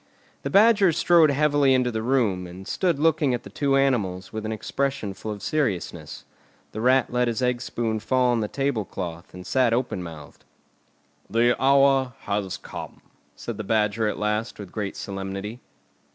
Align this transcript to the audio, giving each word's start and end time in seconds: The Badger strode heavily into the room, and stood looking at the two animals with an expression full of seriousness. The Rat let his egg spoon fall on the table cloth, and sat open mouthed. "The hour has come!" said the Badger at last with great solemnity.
The 0.41 0.49
Badger 0.49 0.91
strode 0.93 1.29
heavily 1.29 1.75
into 1.75 1.91
the 1.91 2.01
room, 2.01 2.47
and 2.47 2.67
stood 2.67 2.97
looking 2.97 3.35
at 3.35 3.43
the 3.43 3.51
two 3.51 3.75
animals 3.75 4.33
with 4.33 4.47
an 4.47 4.51
expression 4.51 5.13
full 5.13 5.29
of 5.31 5.43
seriousness. 5.43 6.25
The 6.71 6.81
Rat 6.81 7.13
let 7.13 7.27
his 7.27 7.43
egg 7.43 7.61
spoon 7.61 7.99
fall 7.99 8.31
on 8.31 8.39
the 8.39 8.47
table 8.47 8.83
cloth, 8.83 9.31
and 9.35 9.45
sat 9.45 9.73
open 9.73 10.01
mouthed. 10.01 10.43
"The 11.29 11.55
hour 11.63 12.13
has 12.21 12.57
come!" 12.57 13.01
said 13.35 13.57
the 13.57 13.63
Badger 13.63 14.07
at 14.07 14.17
last 14.17 14.57
with 14.57 14.71
great 14.71 14.95
solemnity. 14.95 15.59